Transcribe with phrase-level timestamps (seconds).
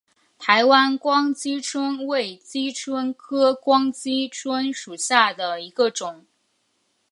[0.39, 6.25] 台湾光姬蝽为姬蝽科光姬蝽属下的一个种。